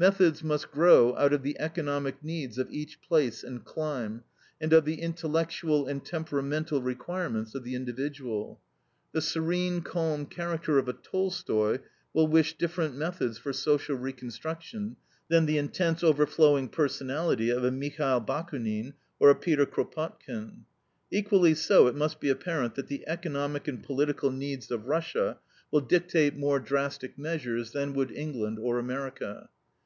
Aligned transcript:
Methods 0.00 0.42
must 0.42 0.70
grow 0.70 1.14
out 1.16 1.30
of 1.34 1.42
the 1.42 1.58
economic 1.60 2.24
needs 2.24 2.56
of 2.56 2.70
each 2.70 3.02
place 3.02 3.44
and 3.44 3.62
clime, 3.66 4.22
and 4.58 4.72
of 4.72 4.86
the 4.86 4.98
intellectual 5.02 5.86
and 5.86 6.02
temperamental 6.02 6.80
requirements 6.80 7.54
of 7.54 7.64
the 7.64 7.74
individual. 7.74 8.58
The 9.12 9.20
serene, 9.20 9.82
calm 9.82 10.24
character 10.24 10.78
of 10.78 10.88
a 10.88 10.94
Tolstoy 10.94 11.80
will 12.14 12.26
wish 12.26 12.56
different 12.56 12.96
methods 12.96 13.36
for 13.36 13.52
social 13.52 13.94
reconstruction 13.94 14.96
than 15.28 15.44
the 15.44 15.58
intense, 15.58 16.02
overflowing 16.02 16.70
personality 16.70 17.50
of 17.50 17.62
a 17.62 17.70
Michael 17.70 18.20
Bakunin 18.20 18.94
or 19.18 19.28
a 19.28 19.34
Peter 19.34 19.66
Kropotkin. 19.66 20.64
Equally 21.10 21.52
so 21.52 21.88
it 21.88 21.94
must 21.94 22.20
be 22.20 22.30
apparent 22.30 22.74
that 22.76 22.86
the 22.86 23.04
economic 23.06 23.68
and 23.68 23.82
political 23.82 24.30
needs 24.30 24.70
of 24.70 24.86
Russia 24.86 25.36
will 25.70 25.82
dictate 25.82 26.38
more 26.38 26.58
drastic 26.58 27.18
measures 27.18 27.72
than 27.72 27.92
would 27.92 28.10
England 28.12 28.58
or 28.58 28.78
America. 28.78 29.50